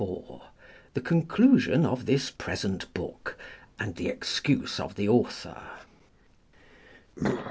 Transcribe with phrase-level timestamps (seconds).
[0.03, 0.41] XXXIV.
[0.95, 3.37] The conclusion of this present book,
[3.77, 5.61] and the excuse of the author.